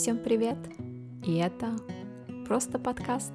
[0.00, 0.56] Всем привет!
[1.26, 1.76] И это
[2.46, 3.34] просто подкаст.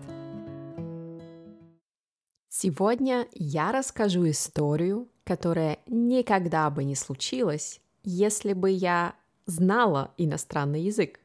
[2.49, 9.13] Сегодня я расскажу историю, которая никогда бы не случилась, если бы я
[9.45, 11.19] знала иностранный язык.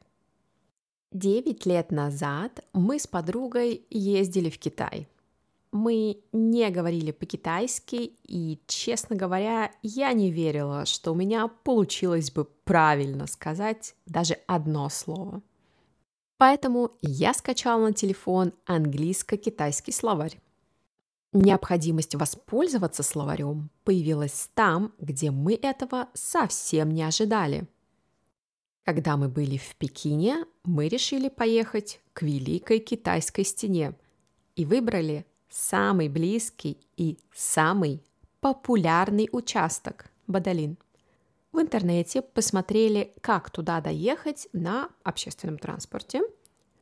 [1.11, 5.07] Девять лет назад мы с подругой ездили в Китай.
[5.71, 12.43] Мы не говорили по-китайски, и, честно говоря, я не верила, что у меня получилось бы
[12.43, 15.41] правильно сказать даже одно слово.
[16.37, 20.39] Поэтому я скачала на телефон английско-китайский словарь.
[21.33, 27.69] Необходимость воспользоваться словарем появилась там, где мы этого совсем не ожидали.
[28.83, 33.95] Когда мы были в Пекине, мы решили поехать к Великой Китайской стене
[34.55, 38.01] и выбрали самый близкий и самый
[38.39, 40.77] популярный участок– Бадалин.
[41.51, 46.21] В интернете посмотрели, как туда доехать на общественном транспорте.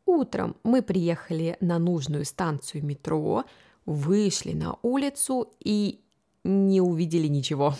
[0.05, 3.45] Утром мы приехали на нужную станцию метро,
[3.85, 6.01] вышли на улицу и
[6.43, 7.73] не увидели ничего.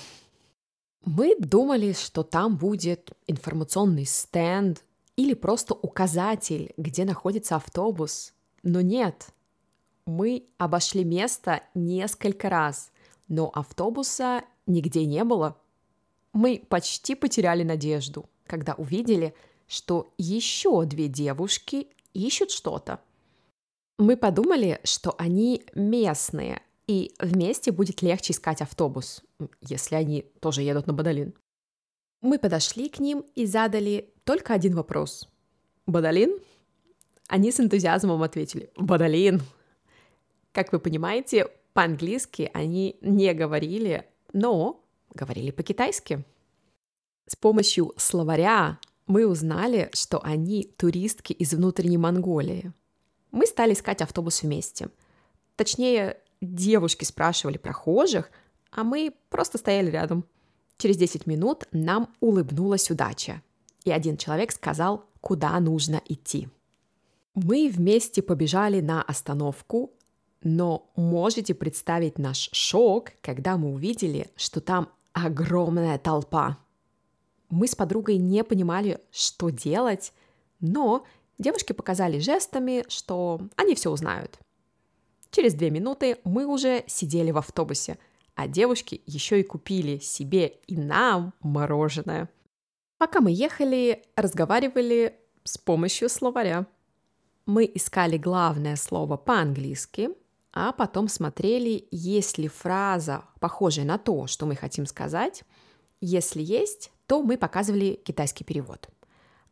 [1.06, 4.84] Мы думали, что там будет информационный стенд
[5.16, 8.34] или просто указатель, где находится автобус.
[8.64, 9.30] Но нет,
[10.10, 12.92] мы обошли место несколько раз,
[13.28, 15.56] но автобуса нигде не было.
[16.34, 19.34] Мы почти потеряли надежду, когда увидели,
[19.68, 23.00] что еще две девушки ищут что-то.
[24.00, 29.22] Мы подумали, что они местные, и вместе будет легче искать автобус,
[29.62, 31.34] если они тоже едут на Бадалин.
[32.22, 35.30] Мы подошли к ним и задали только один вопрос.
[35.86, 36.40] «Бадалин?»
[37.28, 39.42] Они с энтузиазмом ответили «Бадалин!»
[40.60, 46.26] Как вы понимаете, по-английски они не говорили, но говорили по-китайски.
[47.28, 52.74] С помощью словаря мы узнали, что они туристки из внутренней Монголии.
[53.32, 54.90] Мы стали искать автобус вместе.
[55.56, 58.30] Точнее, девушки спрашивали прохожих,
[58.70, 60.26] а мы просто стояли рядом.
[60.78, 63.42] Через 10 минут нам улыбнулась удача,
[63.86, 66.50] и один человек сказал, куда нужно идти.
[67.34, 69.94] Мы вместе побежали на остановку,
[70.44, 76.58] но можете представить наш шок, когда мы увидели, что там огромная толпа.
[77.50, 80.14] Мы с подругой не понимали, что делать,
[80.60, 81.06] но
[81.38, 84.40] девушки показали жестами, что они все узнают.
[85.32, 87.98] Через две минуты мы уже сидели в автобусе,
[88.36, 92.30] а девушки еще и купили себе и нам мороженое.
[92.98, 96.68] Пока мы ехали, разговаривали с помощью словаря.
[97.46, 100.10] Мы искали главное слово по-английски,
[100.52, 105.44] а потом смотрели, есть ли фраза, похожая на то, что мы хотим сказать.
[106.02, 108.90] Если есть, то мы показывали китайский перевод.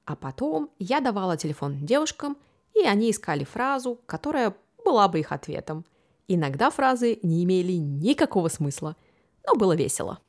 [0.05, 2.37] А потом я давала телефон девушкам,
[2.73, 5.85] и они искали фразу, которая была бы их ответом.
[6.27, 8.95] Иногда фразы не имели никакого смысла,
[9.45, 10.19] но было весело.